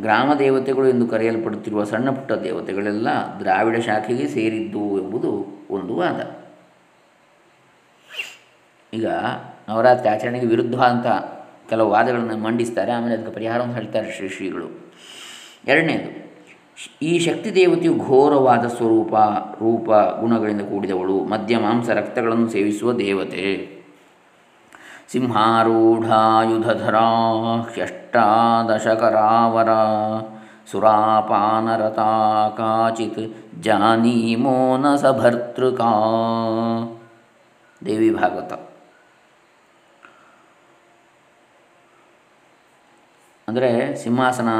[0.00, 3.08] ಗ್ರಾಮ ದೇವತೆಗಳು ಎಂದು ಕರೆಯಲ್ಪಡುತ್ತಿರುವ ಸಣ್ಣ ಪುಟ್ಟ ದೇವತೆಗಳೆಲ್ಲ
[3.40, 6.20] ದ್ರಾವಿಡ ಶಾಖೆಗೆ ಸೇರಿದ್ದು ಎಂಬುದು ಒಂದು ವಾದ.
[8.94, 9.06] ಈಗ
[9.68, 11.06] ನವರಾತ್ರಿ ಆಚರಣೆಗೆ ವಿರುದ್ಧ ಅಂತ
[11.68, 14.92] ಕೆಲವು ವಾದಗಳನ್ನು ಮಂಡಿಸ್ತಾರೆ, ಆಮೇಲೆ ಅದಕ್ಕೆ ಪರಿಹಾರವನ್ನು ಹೇಳ್ತಾರೆ ಶ್ರೀ ಶ್ರೀಗಳು.
[15.66, 16.24] ಎರಡನೇದು,
[17.02, 19.14] ಈ ಶಕ್ತಿ ದೇವತೆಯು ಘೋರವಾದ ಸ್ವರೂಪ,
[19.60, 23.73] ರೂಪ, ಗುಣಗಳಿಂದ ಕೂಡಿದವಳು ಮಧ್ಯ ಮಾಂಸ, ರಕ್ತಗಳನ್ನು ಸೇವಿಸುವ ದೇವತೆ.
[25.08, 27.06] ಸಿಂಹಾರೂಢಾಯುಧಧರಾ
[27.74, 29.70] ಹ್ಯಷ್ಟಾದಶಕರಾವರ
[30.70, 32.10] ಸುರಾಪಾನರತಾ
[32.56, 33.22] ಕಾಚಿತ್
[33.60, 35.90] ಜಾನೀಮೋ ನ ಸಭರ್ತೃಕಾ
[37.82, 38.52] ದೇವಿ ಭಾಗವತ
[43.48, 44.50] ಅಂದರೆ ಸಿಂಹಾಸನ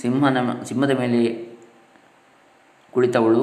[0.00, 1.20] ಸಿಂಹನ ಸಿಂಹದ ಮೇಲೆ
[2.92, 3.42] ಕುಳಿತವಳು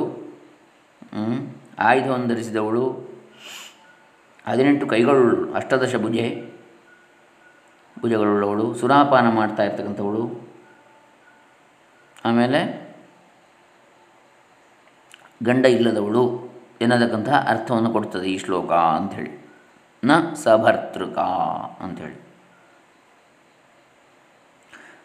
[1.79, 2.85] ಆಯುಧವನ್ನು ಧರಿಸಿದವಳು
[4.47, 6.53] ಹದಿನೆಂಟು ಕೈಗಳು ಅಷ್ಟದಶ ಭುಜೆ,
[7.99, 10.47] ಭುಜಗಳುಳ್ಳವಳು, ಸುರಾಪಾನ ಮಾಡ್ತಾ ಇರ್ತಕ್ಕಂಥವಳು.
[12.25, 12.87] ಆಮೇಲೆ
[15.43, 16.47] ಗಂಡ ಇಲ್ಲದವಳು
[16.81, 19.47] ಎನ್ನತಕ್ಕಂತಹ ಅರ್ಥವನ್ನು ಕೊಡ್ತದೆ ಈ ಶ್ಲೋಕ ಅಂಥೇಳಿ.
[20.03, 21.17] ನ ಸಭರ್ತೃಕ
[21.79, 22.27] ಅಂಥೇಳಿ.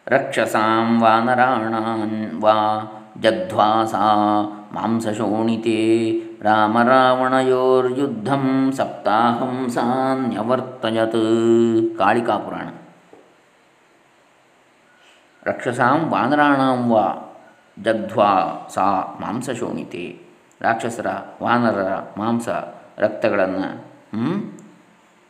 [0.07, 2.55] ರಕ್ಷಸಾಂ ವಾನರಾಣಾನ್ ವಾ
[3.21, 4.03] ಜಗ್ಧ್ವಾಸಾ
[4.73, 5.79] ಮಾಂಸಶೋಣಿತೆ
[6.47, 8.45] ರಾಮರಾವಣಯೋರ್ಯುದ್ಧಂ
[8.79, 11.21] ಸಪ್ತಾಹಂ ಸಾನ್ಯವರ್ತಯತ್
[11.99, 12.69] ಕಾಳಿಕಾಪುರಾಣ
[15.49, 17.05] ರಕ್ಷಸಾಂ ವಾನರಾಣಾಂ ವಾ
[17.87, 18.31] ಜಗ್ಧ್ವಾ
[18.75, 18.87] ಸಾ
[19.21, 20.05] ಮಾಂಸಶೋಣಿತೆ
[20.67, 21.09] ರಾಕ್ಷಸರ
[21.43, 22.49] ವಾನರರ ಮಾಂಸ
[23.05, 23.71] ರಕ್ತಗಳನ್ನು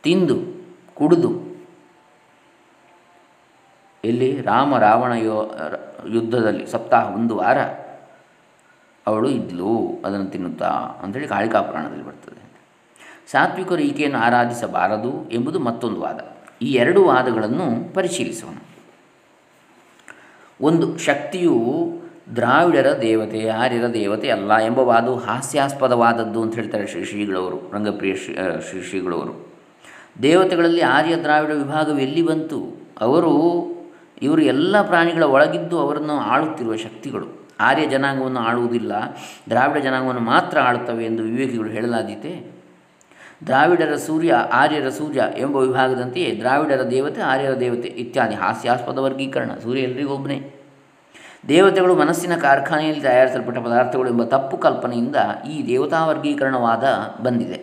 [0.03, 0.37] ತಿಂದು
[0.99, 1.31] ಕುಡಿದು
[4.03, 5.37] ಇಲ್ಲಿ ರಾಮ ರಾವಣ ಯೋ
[6.15, 7.59] ಯುದ್ಧದಲ್ಲಿ ಸಪ್ತಾಹ ಒಂದು ವಾರ।
[9.07, 10.69] ಅವಳು ಇದ್ಲು, ಅದನ್ನು ತಿನ್ನುತ್ತಾ?
[11.03, 12.43] ಅಂಥೇಳಿ ಕಾಳಿಕಾ ಪುರಾಣದಲ್ಲಿ ಬರ್ತದೆ.
[13.31, 16.19] ಸಾತ್ವಿಕರು ಈಕೆಯನ್ನು ಆರಾಧಿಸಬಾರದು ಎಂಬುದು ಮತ್ತೊಂದು ವಾದ.
[16.61, 18.55] ಈ ಎರಡು ವಾದಗಳನ್ನು ಪರಿಶೀಲಿಸೋಣ.
[20.61, 21.93] ಒಂದು, ಶಕ್ತಿಯು
[22.35, 28.35] ದ್ರಾವಿಡರ ದೇವತೆ, ಆರ್ಯರ ದೇವತೆ ಅಲ್ಲ ಎಂಬ ವಾದವು ಹಾಸ್ಯಾಸ್ಪದವಾದದ್ದು ಅಂತ ಹೇಳ್ತಾರೆ ಶ್ರೀ ಶ್ರೀಗಳವರು, ರಂಗಪ್ರಿಯ ಶ್ರೀ
[28.69, 29.53] ಶ್ರೀ ಶ್ರೀಗಳವರು.
[30.21, 32.81] ದೇವತೆಗಳಲ್ಲಿ ಆರ್ಯ ದ್ರಾವಿಡ ವಿಭಾಗವು ಎಲ್ಲಿ ಬಂತು?
[33.01, 33.63] ಅವರು,
[34.21, 37.42] ಇವರು ಎಲ್ಲ ಪ್ರಾಣಿಗಳ ಒಳಗಿದ್ದು ಅವರನ್ನು ಆಳುತ್ತಿರುವ ಶಕ್ತಿಗಳು.
[37.63, 38.91] ಆರ್ಯ ಜನಾಂಗವನ್ನು ಆಳುವುದಿಲ್ಲ,
[39.49, 42.53] ದ್ರಾವಿಡ ಜನಾಂಗವನ್ನು ಮಾತ್ರ ಆಳುತ್ತವೆ ಎಂದು ವಿವೇಕಿಗಳು ಹೇಳಲಾದೀತೆ.
[43.47, 50.13] ದ್ರಾವಿಡರ ಸೂರ್ಯ ಆರ್ಯರ ಸೂರ್ಯ ಎಂಬ ವಿಭಾಗದಂತೆಯೇ ದ್ರಾವಿಡರ ದೇವತೆ ಆರ್ಯರ ದೇವತೆ ಇತ್ಯಾದಿ ಹಾಸ್ಯಾಸ್ಪದ ವರ್ಗೀಕರಣ, ಸೂರ್ಯ ಎಲ್ಲರಿಗೂ
[50.13, 50.37] ಒಬ್ಬನೇ
[51.47, 55.15] ದೇವತೆಗಳು ಮನಸ್ಸಿನ ಕಾರ್ಖಾನೆಯಲ್ಲಿ ತಯಾರಿಸಲ್ಪಟ್ಟ ಪದಾರ್ಥಗಳು ಎಂಬ ತಪ್ಪು ಕಲ್ಪನೆಯಿಂದ
[55.51, 56.83] ಈ ದೇವತಾ ವರ್ಗೀಕರಣವಾದ
[57.23, 57.59] ಬಂದಿದೆ.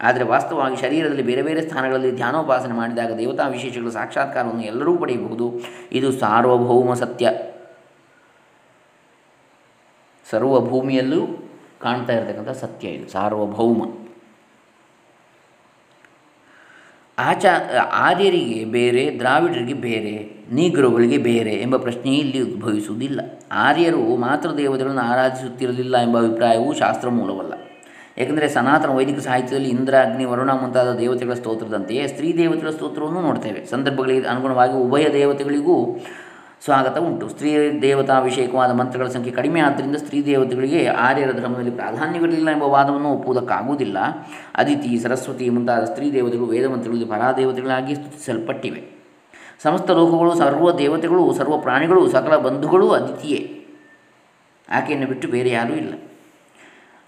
[0.00, 5.46] ಆದರೆ ವಾಸ್ತವವಾಗಿ ಶರೀರದಲ್ಲಿ ಬೇರೆ ಬೇರೆ ಸ್ಥಾನಗಳಲ್ಲಿ ಧ್ಯಾನೋಪಾಸನೆ ಮಾಡಿದಾಗ ದೇವತಾ ವಿಶೇಷಗಳ ಸಾಕ್ಷಾತ್ಕಾರವನ್ನು ಎಲ್ಲರೂ ಪಡೆಯಬಹುದು.
[5.92, 7.30] ಇದು ಸಾರ್ವಭೌಮ ಸತ್ಯ.
[10.32, 11.20] ಸರ್ವಭೂಮಿಯಲ್ಲೂ
[11.80, 13.82] ಕಾಣ್ತಾ ಇರತಕ್ಕಂಥ ಸತ್ಯ ಇದು, ಸಾರ್ವಭೌಮ.
[17.18, 17.52] ಆಚಾ,
[17.92, 20.14] ಆರ್ಯರಿಗೆ ಬೇರೆ, ದ್ರಾವಿಡರಿಗೆ ಬೇರೆ,
[20.54, 23.20] ನೀಗ್ರೋಗಳಿಗೆ ಬೇರೆ ಎಂಬ ಪ್ರಶ್ನೆ ಇಲ್ಲಿ ಉದ್ಭವಿಸುವುದಿಲ್ಲ.
[23.52, 27.54] ಆರ್ಯರು ಮಾತ್ರ ದೇವತೆಗಳನ್ನು ಆರಾಧಿಸುತ್ತಿರಲಿಲ್ಲ ಎಂಬ ಅಭಿಪ್ರಾಯವು ಶಾಸ್ತ್ರ ಮೂಲವಲ್ಲ.
[28.18, 33.60] ಏಕೆಂದರೆ ಸನಾತನ ವೈದಿಕ ಸಾಹಿತ್ಯದಲ್ಲಿ ಇಂದ್ರ, ಅಗ್ನಿ, ವರುಣ ಮುಂತಾದ ದೇವತೆಗಳ ಸ್ತೋತ್ರದಂತೆಯೇ ಸ್ತ್ರೀ ದೇವತೆಗಳ ಸ್ತೋತ್ರವನ್ನು ನೋಡ್ತೇವೆ.
[33.64, 35.76] ಸಂದರ್ಭಗಳಿಗೆ ಅನುಗುಣವಾಗಿ ಉಭಯ ದೇವತೆಗಳಿಗೂ
[36.64, 37.28] ಸ್ವಾಗತ ಉಂಟು.
[37.28, 43.98] ಸ್ತ್ರೀ ದೇವತಾಭಿಷೇಕವಾದ ಮಂತ್ರಗಳ ಸಂಖ್ಯೆ ಕಡಿಮೆ ಆದ್ದರಿಂದ ಸ್ತ್ರೀ ದೇವತೆಗಳಿಗೆ ಆರ್ಯರ ಧರ್ಮದಲ್ಲಿ ಪ್ರಾಧಾನ್ಯವಿರಲಿಲ್ಲ ಎಂಬ ವಾದವನ್ನು ಒಪ್ಪುವುದಕ್ಕಾಗುವುದಿಲ್ಲ.
[44.54, 49.02] ಅದಿತಿ, ಸರಸ್ವತಿ ಮುಂತಾದ ಸ್ತ್ರೀ ದೇವತೆಗಳು ವೇದ ಮಂತ್ರಗಳಲ್ಲಿ ಪರಾದೇವತೆಗಳಾಗಿ ಸ್ತುತಿಸಲ್ಪಟ್ಟಿವೆ.
[49.62, 53.66] ಸಮಸ್ತ ಲೋಕಗಳು, ಸರ್ವ ದೇವತೆಗಳು, ಸರ್ವ ಪ್ರಾಣಿಗಳು, ಸಕಲ ಬಂಧುಗಳು ಅದಿತಿಯೇ.
[54.68, 55.94] ಆಕೆಯನ್ನು ಬಿಟ್ಟು ಬೇರೆ ಯಾರೂ ಇಲ್ಲ.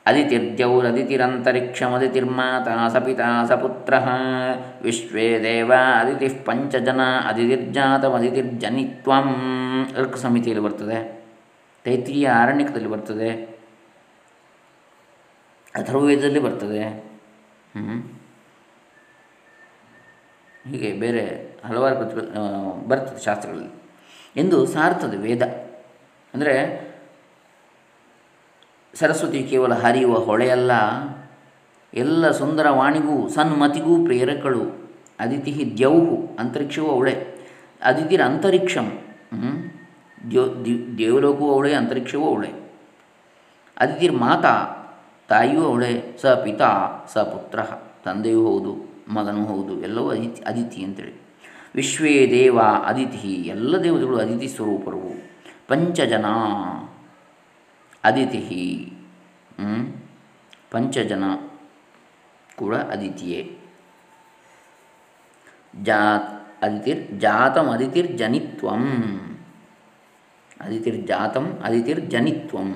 [0.06, 3.94] ಅದಿತಿರ್ದ್ಯೌರದಿತಿರಂತರಿಕ್ಷಮದಿತಿರ್ಮಾತಾ ಸಪಿತಾ ಸಪುತ್ರ
[4.82, 9.36] ವಿಶ್ವೇ ದೇವ ಅದಿತಿ ಪಂಚಜನ ಅದಿತಿರ್ಜಾತಮದಿತಿರ್ಜನಿತ್ವಂ
[9.96, 11.24] ಋಕ್ ಸಮಿತಿಯಲ್ಲಿ ಬರ್ತದೆ।
[11.84, 13.58] ತೈತ್ರಿಯ ಆರಣ್ಯಕದಲ್ಲಿ ಬರ್ತದೆ।
[15.74, 17.14] ಅಥರ್ವೇದದಲ್ಲಿ ಬರ್ತದೆ।
[20.70, 22.18] ಹೀಗೆ ಬೇರೆ ಹಲವಾರು ಪ್ರತಿಪ
[22.88, 23.70] ಬರ್ತದೆ ಶಾಸ್ತ್ರಗಳಲ್ಲಿ.
[24.36, 25.42] ಎಂದು ಸಾರ್ತದೆ ವೇದ.
[26.34, 26.84] ಅಂದರೆ
[28.98, 30.72] ಸರಸ್ವತಿ ಕೇವಲ ಹರಿಯುವ ಹೊಳೆಯಲ್ಲ,
[31.92, 34.62] ಎಲ್ಲ ಸುಂದರ ವಾಣಿಗೂ ಸನ್ಮತಿಗೂ ಪ್ರೇರಕಳು.
[35.22, 37.14] ಅದಿತಿ ದ್ಯೌಹು, ಅಂತರಿಕ್ಷವೂ ಅವಳೆ.
[37.82, 38.86] ಅದಿತಿರ ಅಂತರಿಕ್ಷಂ
[40.30, 40.44] ದ್ಯೋ
[40.98, 42.50] ದೇವಲೋಕವೂ ಅವಳೆ, ಅಂತರಿಕ್ಷವೂ ಅವಳೆ.
[43.76, 44.54] ಅದಿತಿರ್ ಮಾತಾ,
[45.28, 46.70] ತಾಯಿಯೂ ಅವಳೆ, ಸ ಪಿತಾ,
[47.12, 47.60] ಸ ಪುತ್ರ,
[48.06, 48.72] ತಂದೆಯೂ ಹೌದು,
[49.16, 51.14] ಮಗನೂ ಹೌದು, ಎಲ್ಲವೂ ಅದಿತಿ ಅದಿತಿ ಅಂತೇಳಿ.
[51.74, 52.58] ವಿಶ್ವೇ ದೇವ
[52.90, 55.02] ಅದಿತಿ ಎಲ್ಲ ದೇವತೆಗಳು ಅದಿತಿ ಸ್ವರೂಪರು.
[55.68, 56.26] ಪಂಚಜನ
[58.04, 58.40] ಅದಿತಿ
[60.72, 61.24] ಪಂಚಜನ
[62.58, 63.40] ಕೂಡ ಅದಿತಿಯೇ.
[65.88, 66.30] ಜಾತ್
[66.64, 68.82] ಅದಿತಿರ್, ಜಾತಂ ಅದಿತಿರ್ಜನಿತ್ವಂ
[70.60, 72.70] ಅದಿತಿರ್ಜಾತಂ ಅದಿತಿರ್ಜನಿತ್ವಂ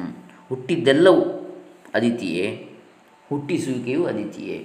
[0.48, 1.22] ಹುಟ್ಟಿದ್ದೆಲ್ಲವೂ
[1.94, 2.46] ಅದಿತಿಯೇ.
[3.28, 4.58] ಹುಟ್ಟಿಸುವಿಕೆಯು ಅದಿತಿಯೇ.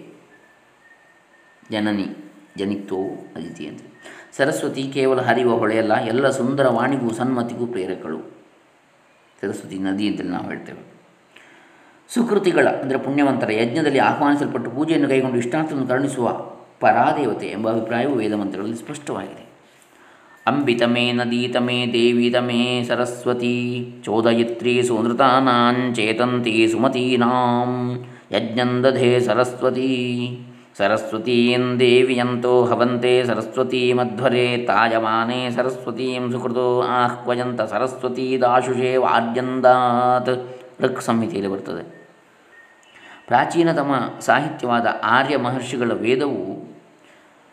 [1.72, 2.08] ಜನನಿ,
[2.58, 3.82] ಜನಿತ್ವವು ಅದಿತಿ ಅಂತ
[4.38, 8.20] ಸರಸ್ವತಿ ಕೇವಲ ಹರಿವ ಹೊಳೆಯಲ್ಲ, ಎಲ್ಲ ಸುಂದರ ವಾಣಿಗೂ ಸನ್ಮತಿಗೂ ಪ್ರೇರಕಳು.
[9.44, 10.94] ಸರಸ್ವತಿ ನದಿ ಅಂತೇಳಿ ನಾವು ಹೇಳ್ತೇವೆ.
[12.14, 16.42] ಸುಕೃತಿಗಳ ಅಂದರೆ ಪುಣ್ಯವಂತರ ಯಜ್ಞದಲ್ಲಿ ಆಹ್ವಾನಿಸಲ್ಪಟ್ಟು ಪೂಜೆಯನ್ನು ಕೈಗೊಂಡು ಇಷ್ಟಾರ್ಥವನ್ನು ಕರುಣಿಸುವ
[16.80, 19.54] ಪರಾದೇವತೆ ಎಂಬ ಅಭಿಪ್ರಾಯವು ವೇದಮಂತ್ರಗಳಲ್ಲಿ ಸ್ಪಷ್ಟವಾಗಿದೆ.
[20.48, 30.40] ಅಂಬಿತಮೇ, ನದೀತಮೇ, ದೇವಿತಮೇ, ಸರಸ್ವತಿ, ಚೋದಯಿತ್ರಿ ಸುನೃತಾನಾಂಚೇತಂತಿ ಸುಮತೀನಾಂ, ಯಜ್ಞಂದಧೇ, ಸರಸ್ವತಿ.
[30.78, 40.32] ಸರಸ್ವತೀಂ ದೇವಿಯಂತೋ ಹವಂತೆ ಸರಸ್ವತೀ ಮಧ್ವರೆ ತಾಯಮಾನೆ ಸರಸ್ವತೀಂ ಸುಕೃತೋ ಆಹ್ವಯಂತ ಸರಸ್ವತೀ ದಾಶುಷೇ ವಾದ್ಯಂದಾತ್
[40.82, 41.84] ಋಕ್ ಸಂಹಿತೆಯಲ್ಲಿ ಬರ್ತದೆ.
[43.28, 46.74] ಪ್ರಾಚೀನತಮ ಸಾಹಿತ್ಯವಾದ ಆರ್ಯ ಮಹರ್ಷಿಗಳ ವೇದವು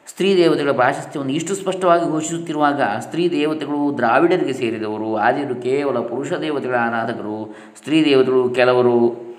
[0.06, 7.54] ಸ್ತ್ರೀ ದೇವತೆಗಳ ಪ್ರಾಶಸ್ತ್ಯವನ್ನು ಇಷ್ಟು ಸ್ಪಷ್ಟವಾಗಿ ಘೋಷಿಸುತ್ತಿರುವಾಗ ಸ್ತ್ರೀ ದೇವತೆಗಳು ದ್ರಾವಿಡರಿಗೆ ಸೇರಿದವರು ಆದಿರು ಕೇವಲ ಪುರುಷ ದೇವತೆಗಳ ಆರಾಧಕರು
[7.76, 9.29] ಸ್ತ್ರೀ ದೇವತೆಗಳು ಕೆಲವರು.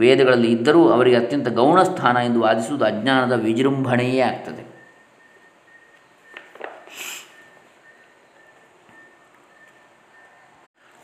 [0.00, 4.70] ವೇದಗಳಲ್ಲಿ ಇದ್ದರೂ ಅವರಿಗೆ ಅತ್ಯಂತ ಗೌಣ ಸ್ಥಾನ ಎಂದು ವಾದಿಸುವುದು ಅಜ್ಞಾನದ ವಿಜೃಂಭಣೆಯೇ ಆಗ್ತದೆ.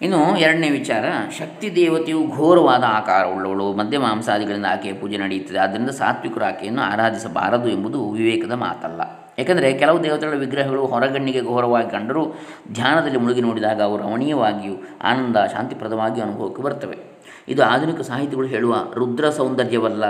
[0.02, 1.04] ಇನ್ನು ಎರಡನೇ ವಿಚಾರ,
[1.38, 5.58] ಶಕ್ತಿ ದೇವತೆಯು ಘೋರವಾದ ಆಕಾರವುಳ್ಳವಳು ಮಧ್ಯ ಮಾಂಸಾದಿಗಳಿಂದ ಆಕೆಯ ಪೂಜೆ ನಡೆಯುತ್ತದೆ.
[5.58, 9.00] ಆದ್ದರಿಂದ ಸಾತ್ವಿಕರು ಆಕೆಯನ್ನು ಆರಾಧಿಸಬಾರದು ಎಂಬುದು ವಿವೇಕದ ಮಾತಲ್ಲ.
[9.38, 12.24] ಏಕೆಂದರೆ ಕೆಲವು ದೇವತೆಗಳ ವಿಗ್ರಹಗಳು ಹೊರಗಣ್ಣಿಗೆ ಘೋರವಾಗಿ ಕಂಡರೂ
[12.72, 17.15] ಧ್ಯಾನದಲ್ಲಿ ಮುಳುಗಿ ನೋಡಿದಾಗ ಅವು ರಮಣೀಯವಾಗಿಯೂ ಆನಂದ, ಶಾಂತಿಪ್ರದವಾಗಿಯೂ ಅನುಭವಕ್ಕೆ ಬರ್ತವೆ
[17.48, 20.04] ಇದು ಆಧುನಿಕ ಸಾಹಿತಿಗಳು ಹೇಳುವ ರುದ್ರ ಸೌಂದರ್ಯವಲ್ಲ.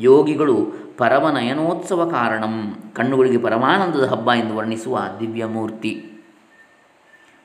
[0.00, 6.12] ಯೋಗಿಗಳು ಪರಮನಯನೋತ್ಸವ ಕಾರಣಂ, ಕಣ್ಣುಗಳಿಗೆ ಪರಮಾನಂದದ ಹಬ್ಬ ಎಂದು ವರ್ಣಿಸುವ ದಿವ್ಯಮೂರ್ತಿ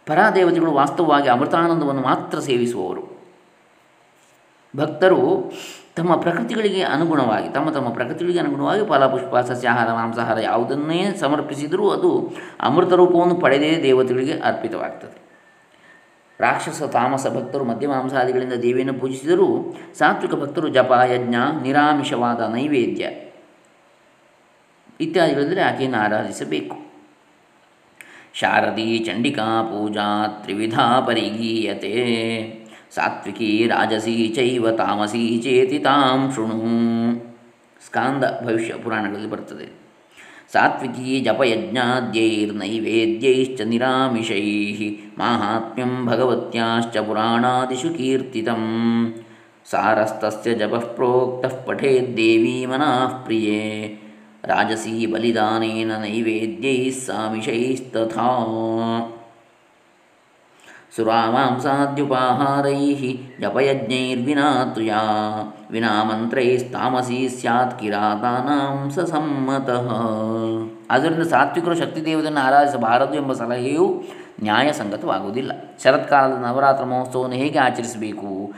[0.06, 3.12] ಪರಾದೇವತೆಗಳು ವಾಸ್ತವವಾಗಿ ಅಮೃತಾನಂದವನ್ನು ಮಾತ್ರ ಸೇವಿಸುವವರು.
[4.78, 5.52] ಭಕ್ತರು
[5.96, 13.36] ತಮ್ಮ ಪ್ರಕೃತಿಗಳಿಗೆ ಅನುಗುಣವಾಗಿ, ತಮ್ಮ ತಮ್ಮ ಪ್ರಕೃತಿಗಳಿಗೆ ಅನುಗುಣವಾಗಿ ಫಲಪುಷ್ಪ ಸಸ್ಯಾಹಾರ, ಮಾಂಸಾಹಾರ ಯಾವುದನ್ನೇ ಸಮರ್ಪಿಸಿದರೂ ಅದು ಅಮೃತ ರೂಪವನ್ನು
[13.36, 15.31] ಪಡೆದೇ ದೇವತೆಗಳಿಗೆ ಅರ್ಪಿತವಾಗ್ತದೆ.
[16.42, 23.10] ರಾಕ್ಷಸ, ತಾಮಸ ಭಕ್ತರು ಮಧ್ಯಮಾಂಸಾದಿಗಳಿಂದ ದೇವಿಯನ್ನು ಪೂಜಿಸಿದರೂ ಸಾತ್ವಿಕ ಭಕ್ತರು ಜಪ, ಯಜ್ಞ, ನಿರಾಮಿಷವಾದ ನೈವೇದ್ಯ
[25.00, 26.92] ಇತ್ಯಾದಿಗಳಿಂದಲೇ ಆಕೆಯನ್ನು ಆರಾಧಿಸಬೇಕು.
[28.34, 31.96] ಶಾರದಿ ಚಂಡಿಕಾ ಪೂಜಾ ತ್ರಿವಿಧಾ ಪರಿಗೀಯತೆ.
[32.96, 36.62] ಸಾತ್ವಿಕಿ ರಾಜಸಿ ಚೈವ ತಾಮಸಿ ಚೇತಿ ತಾಂ ಶೃಣು.
[37.86, 39.82] ಸ್ಕಾಂದ ಭವಿಷ್ಯ ಪುರಾಣಗಳಲ್ಲಿ ಬರ್ತದೆ.
[40.54, 44.74] ಸಾತ್ವಿಕೀ ಜಪಯಜ್ಞಾದ್ಯೈರ್ನೈವೇದ್ಯೈಶ್ಚ ನಿರಾಮಿಷೈ
[45.18, 48.64] ಮಾಹಾತ್ಮ್ಯಂ ಭಗವತ್ಯಾಶ್ಚ ಪುರಾಣಾದಿಷು ಕೀರ್ತಿತಂ.
[49.70, 53.98] ಸಾರಸ್ತಸ್ಯ ಜಪಃ ಪ್ರೋಕ್ತಃ ಪಠೇದ್ದೇವೀ ಮನಃ ಪ್ರಿಯೇ.
[54.44, 56.94] ರಾಜಸೀ ಬಲಿದಾನೇನ ನೈವೇದ್ಯೈಃ
[63.42, 65.02] ಜಪಯಜ್ಞೈರ್ವಿನಾ ತುಯಾ
[65.72, 69.88] ವಿನಾ ಮಂತ್ರೈಸ್ತಾಮಸಿ ಸ್ಯಾತ್ ಕಿರಾತಾನಾಂ ಸಸಮ್ಮತಃ
[70.92, 74.04] ಆದ್ದರಿಂದ ಸಾತ್ವಿಕರು ಶಕ್ತಿ ದೇವತೆಯನ್ನು ಆರಾಧಿಸಬಾರದು ಎಂಬ ಸಲಹೆಯು
[74.44, 75.52] ನ್ಯಾಯಸಂಗತವಾಗುವುದಿಲ್ಲ.
[75.84, 78.54] ಶರತ್ಕಾಲದ ನವರಾತ್ರ ಮಹೋತ್ಸವವನ್ನು ಹೇಗೆ ಆಚರಿಸಬೇಕು?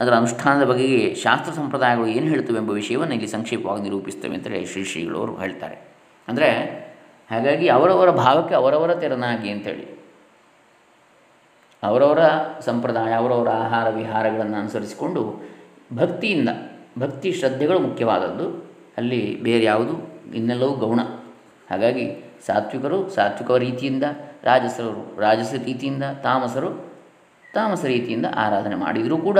[0.00, 4.84] ಅದರ ಅನುಷ್ಠಾನದ ಬಗೆಗೆ ಶಾಸ್ತ್ರ ಸಂಪ್ರದಾಯಗಳು ಏನು ಹೇಳ್ತವೆ ಎಂಬ ವಿಷಯವನ್ನು ಇಲ್ಲಿ ಸಂಕ್ಷೇಪವಾಗಿ ನಿರೂಪಿಸ್ತವೆ ಅಂತ ಹೇಳಿ ಶ್ರೀ
[4.84, 5.96] ಶ್ರೀಗಳವರು ಹೇಳ್ತಾರೆ.
[6.28, 6.50] ಅಂದರೆ
[7.30, 9.97] ಹಾಗಾಗಿ ಅವರವರ ಭಾವಕ್ಕೆ ಅವರವರ ತೆರನಾಗಿ ಅಂತೇಳಿ
[11.82, 12.18] ಅವರವರ
[12.60, 15.42] ಸಂಪ್ರದಾಯ, ಅವರವರ ಆಹಾರ ವಿಹಾರಗಳನ್ನು ಅನುಸರಿಸಿಕೊಂಡು
[15.96, 16.48] ಭಕ್ತಿಯಿಂದ,
[16.98, 18.64] ಭಕ್ತಿ ಶ್ರದ್ಧೆಗಳು ಮುಖ್ಯವಾದದ್ದು.
[18.96, 21.00] ಅಲ್ಲಿ ಬೇರೆ ಯಾವುದು ಇನ್ನೆಲ್ಲವೂ ಗೌಣ.
[21.70, 24.04] ಹಾಗಾಗಿ ಸಾತ್ವಿಕರು ಸಾತ್ವಿಕ ರೀತಿಯಿಂದ,
[24.44, 26.88] ರಾಜಸರು ರಾಜಸ ರೀತಿಯಿಂದ, ತಾಮಸರು
[27.54, 29.38] ತಾಮಸ ರೀತಿಯಿಂದ ಆರಾಧನೆ ಮಾಡಿದರೂ ಕೂಡ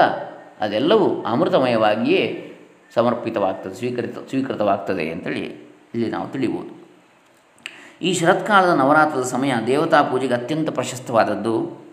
[0.60, 2.52] ಅದೆಲ್ಲವೂ ಅಮೃತಮಯವಾಗಿಯೇ
[2.94, 5.40] ಸಮರ್ಪಿತವಾಗ್ತದೆ ಸ್ವೀಕೃತ ಸ್ವೀಕೃತವಾಗ್ತದೆ ಅಂತೇಳಿ
[5.94, 6.78] ಇಲ್ಲಿ ನಾವು ತಿಳಿಬೋದು.
[8.02, 11.87] ಈ ಶರತ್ಕಾಲದ ನವರಾತ್ರದ ಸಮಯ ದೇವತಾ ಪೂಜೆಗೆ ಅತ್ಯಂತ ಪ್ರಶಸ್ತವಾದದ್ದು.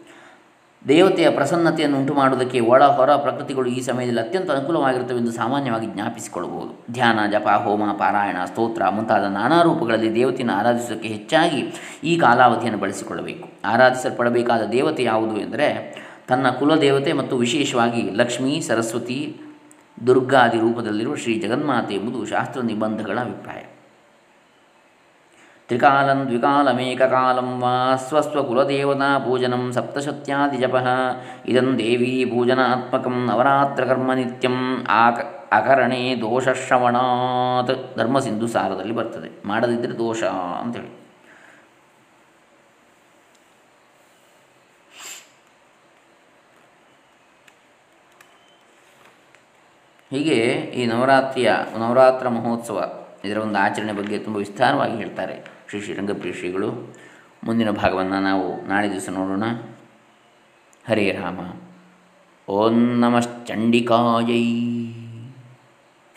[0.88, 6.94] ದೇವತೆಯ ಪ್ರಸನ್ನತೆಯನ್ನು ಉಂಟು ಮಾಡುವುದಕ್ಕೆ ಒಳ ಹೊರ ಪ್ರಕೃತಿಗಳು ಈ ಸಮಯದಲ್ಲಿ ಅತ್ಯಂತ ಅನುಕೂಲವಾಗಿರುತ್ತವೆ ಎಂದು ಸಾಮಾನ್ಯವಾಗಿ ಜ್ಞಾಪಿಸಿಕೊಳ್ಳಬಹುದು.
[6.94, 13.50] ಧ್ಯಾನ, ಜಪ, ಹೋಮ, ಪಾರಾಯಣ, ಸ್ತೋತ್ರ ಮುಂತಾದ ನಾನಾ ರೂಪಗಳಲ್ಲಿ ದೇವತೆಯನ್ನು ಆರಾಧಿಸುವುದಕ್ಕೆ ಹೆಚ್ಚಾಗಿ ಈ ಕಾಲಾವಧಿಯನ್ನು ಬಳಸಿಕೊಳ್ಳಬೇಕು.
[13.66, 15.70] ಆರಾಧಿಸಲ್ಪಡಬೇಕಾದ ದೇವತೆ ಯಾವುದು ಎಂದರೆ
[16.28, 19.42] ತನ್ನ ಕುಲದೇವತೆ ಮತ್ತು ವಿಶೇಷವಾಗಿ ಲಕ್ಷ್ಮೀ, ಸರಸ್ವತಿ,
[20.08, 23.75] ದುರ್ಗಾದಿ ರೂಪದಲ್ಲಿರುವ ಶ್ರೀ ಜಗನ್ಮಾತೆ ಎಂಬುದು ಶಾಸ್ತ್ರ ನಿಬಂಧಗಳ ಅಭಿಪ್ರಾಯ.
[25.70, 27.76] ತ್ರಿಕಾಲಂ ದ್ವಿಕಾಲಮೇಕಕಾಲಂ ವಾ
[29.26, 30.76] ಪೂಜನಂ ಸಪ್ತಶತ್ಯಾದಿಜಪ
[31.48, 34.58] ಇದಂ ದೇವಿ ಪೂಜನಾತ್ಮಕಂ ನವರಾತ್ರಕರ್ಮ ನಿತ್ಯಂ
[34.90, 35.20] ಆಕ
[35.52, 39.48] ಅಕರಣೆ ದೋಷಶ್ರವಣಾತ್ ಧರ್ಮಸಿಂಧು ಸಾರದಲ್ಲಿ ಬರ್ತದೆ.
[39.48, 40.24] ಮಾಡದಿದ್ದರೆ ದೋಷ
[40.62, 40.92] ಅಂತೇಳಿ.
[50.12, 50.40] ಹೀಗೆ
[50.80, 52.80] ಈ ನವರಾತ್ರಿಯ ನವರಾತ್ರ ಮಹೋತ್ಸವ
[53.26, 55.55] ಇದರ ಒಂದು ಆಚರಣೆ ಬಗ್ಗೆ ತುಂಬ ವಿಸ್ತಾರವಾಗಿ ಹೇಳ್ತಾರೆ.
[55.76, 56.34] ಶ್ರೀ ಶ್ರೀರಂಗಪ್ರಿಯ
[57.44, 59.44] ಮುಂದಿನ ಭಾಗವನ್ನು ನಾವು ನಾಳೆ ದಿವಸ ನೋಡೋಣ.
[60.88, 61.40] ಹರೇ ರಾಮ.
[62.52, 64.75] ಓಂ ನಮಶ್ಚಂಡಿಕಾಯೈ